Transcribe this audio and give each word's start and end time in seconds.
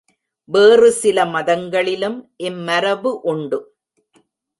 வேறு 0.49 0.91
சில 0.91 1.25
மதங்களிலும் 1.25 2.17
இம்மரபு 2.43 3.11
உண்டு. 3.23 3.59